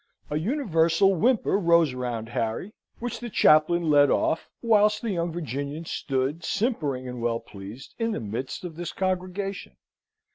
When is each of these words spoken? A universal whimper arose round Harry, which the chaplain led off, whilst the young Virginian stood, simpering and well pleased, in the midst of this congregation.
A 0.31 0.35
universal 0.39 1.13
whimper 1.13 1.53
arose 1.57 1.93
round 1.93 2.29
Harry, 2.29 2.73
which 2.97 3.19
the 3.19 3.29
chaplain 3.29 3.83
led 3.91 4.09
off, 4.09 4.49
whilst 4.63 5.03
the 5.03 5.11
young 5.11 5.31
Virginian 5.31 5.85
stood, 5.85 6.43
simpering 6.43 7.07
and 7.07 7.21
well 7.21 7.39
pleased, 7.39 7.93
in 7.99 8.11
the 8.11 8.19
midst 8.19 8.63
of 8.63 8.77
this 8.77 8.93
congregation. 8.93 9.75